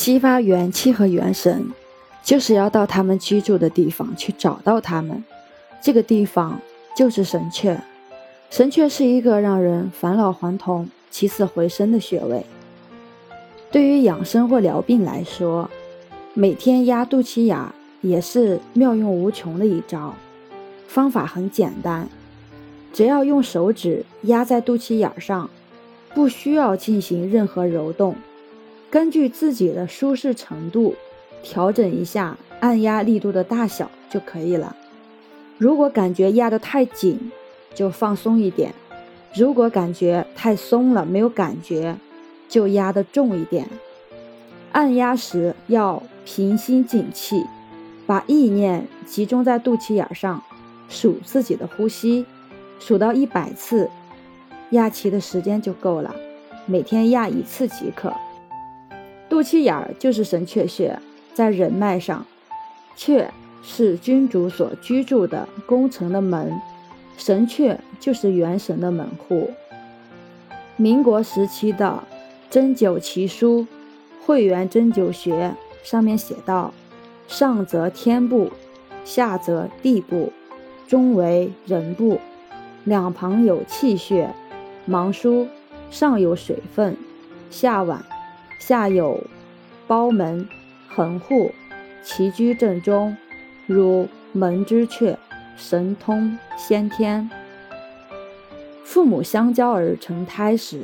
[0.00, 1.74] 激发元气和元神，
[2.24, 5.22] 就是要到他们居住的地方去找到他们。
[5.82, 6.58] 这个地方
[6.96, 7.76] 就是神阙。
[8.48, 12.46] 神阙是一个让人返老还童、起死回生的穴位。
[13.70, 15.70] 对于养生或疗病来说，
[16.32, 17.58] 每天压肚脐眼
[18.00, 20.14] 也是妙用无穷的一招。
[20.88, 22.08] 方法很简单，
[22.94, 25.50] 只要用手指压在肚脐眼上，
[26.14, 28.16] 不需要进行任何揉动，
[28.90, 30.96] 根据自己的舒适程度
[31.42, 34.76] 调整一下按压力度的大小就可以了。
[35.56, 37.30] 如果感觉压得太紧，
[37.74, 38.70] 就放松一点；
[39.34, 41.96] 如果感觉太松了，没有感觉。
[42.48, 43.68] 就压得重一点，
[44.72, 47.46] 按压时要平心静气，
[48.08, 50.42] 把意念集中在肚脐眼上，
[50.88, 52.26] 数自己的呼吸，
[52.80, 53.88] 数到一百次，
[54.70, 56.12] 压气的时间就够了，
[56.66, 58.12] 每天压一次即可。
[59.40, 61.00] 肚脐眼儿就是神阙穴，
[61.32, 62.26] 在人脉上，
[62.94, 63.26] 阙
[63.62, 66.60] 是君主所居住的宫城的门，
[67.16, 69.50] 神阙就是元神的门户。
[70.76, 72.04] 民国时期的。
[72.50, 73.66] 针灸奇书，
[74.26, 76.74] 会员针灸学上面写道：
[77.28, 78.50] 上则天部，
[79.04, 80.32] 下则地部，
[80.86, 82.18] 中为人部，
[82.84, 84.34] 两旁有气血，
[84.84, 85.46] 芒疏，
[85.90, 86.94] 上有水分，
[87.50, 88.00] 下脘，
[88.60, 89.20] 下有
[89.88, 90.48] 包门，
[90.88, 91.50] 横户，
[92.04, 93.16] 其居正中，
[93.66, 95.16] 如门之阙，
[95.56, 97.28] 神通先天。
[98.84, 100.82] 父母相交而成胎时。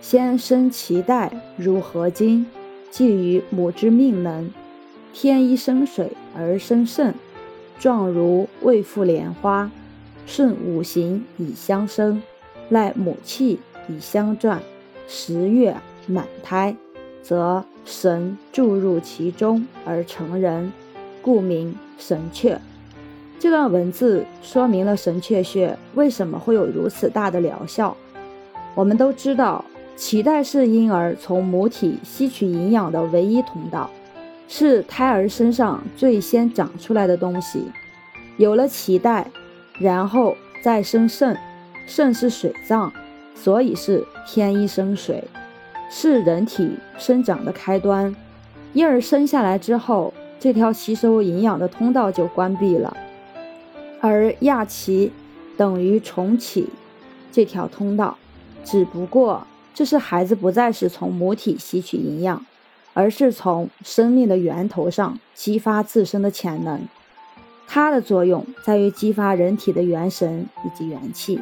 [0.00, 2.46] 先生脐带如合金，
[2.90, 4.52] 寄于母之命门。
[5.12, 7.14] 天一生水而生肾，
[7.78, 9.70] 状如未复莲花。
[10.26, 12.22] 顺五行以相生，
[12.70, 14.62] 赖母气以相转。
[15.06, 15.76] 十月
[16.06, 16.74] 满胎，
[17.22, 20.72] 则神注入其中而成人，
[21.22, 22.58] 故名神阙。
[23.38, 27.96] 这段文字说明了神阙穴为什么会有如此大的疗效。
[28.74, 29.64] 我们都知道。
[29.96, 33.88] 脐带是婴儿从母体吸取营养的唯一通道，
[34.48, 37.66] 是胎儿身上最先长出来的东西。
[38.36, 39.30] 有了脐带，
[39.78, 41.38] 然后再生肾，
[41.86, 42.92] 肾是水脏，
[43.36, 45.22] 所以是天一生水，
[45.90, 48.14] 是人体生长的开端。
[48.72, 52.96] 婴儿生下来之后，这条吸收营养的通道就关闭了，
[54.00, 55.12] 而亚奇
[55.56, 56.68] 等于重启
[57.30, 58.18] 这条通道，
[58.64, 59.46] 只不过。
[59.72, 62.46] 这是孩子不再是从母体吸取营养，
[62.92, 66.80] 而是从生命的源头上激发自身的潜能。
[67.66, 71.40] 它的作用在于激发人体的元神以及元气。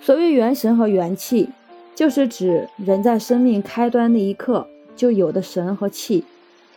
[0.00, 1.48] 所谓元神和元气，
[1.96, 6.22] 就是指人在生命开端那一刻就有的神和气，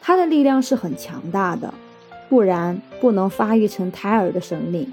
[0.02, 1.74] 它的力量是很强大的，
[2.30, 4.92] 不然不能发育成胎儿的生命。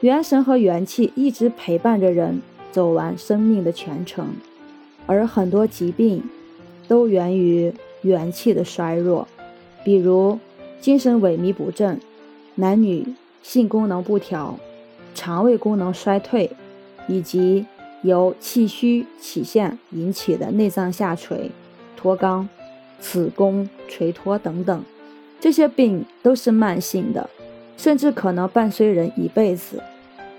[0.00, 2.40] 元神和元气一直陪伴着人
[2.70, 4.28] 走完生命的全程。
[5.06, 6.22] 而很多疾病
[6.86, 7.72] 都源于
[8.02, 9.26] 元气的衰弱，
[9.84, 10.38] 比如
[10.80, 12.00] 精神萎靡不振、
[12.54, 13.04] 男女
[13.42, 14.58] 性功能不调、
[15.14, 16.50] 肠胃功能衰退，
[17.08, 17.64] 以及
[18.02, 21.50] 由气虚起陷引起的内脏下垂、
[21.96, 22.46] 脱肛、
[23.00, 24.82] 子宫垂脱等等。
[25.40, 27.28] 这些病都是慢性的，
[27.76, 29.82] 甚至可能伴随人一辈子。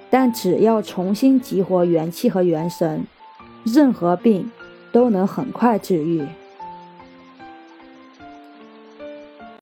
[0.09, 3.05] 但只要重新激活元气和元神，
[3.65, 4.49] 任何病。
[4.89, 6.25] 都能很快治愈。